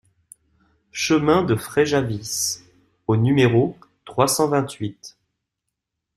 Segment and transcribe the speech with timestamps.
[0.93, 2.65] Chemin de Fréjavise
[3.05, 5.15] au numéro trois cent vingt-huit